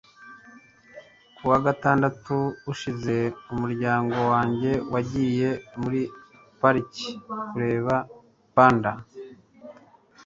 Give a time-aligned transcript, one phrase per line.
[1.35, 2.35] ku wa gatandatu
[2.71, 3.15] ushize,
[3.53, 5.49] umuryango wanjye wagiye
[5.81, 6.01] muri
[6.61, 7.09] pariki
[7.51, 7.95] kureba
[8.55, 8.91] panda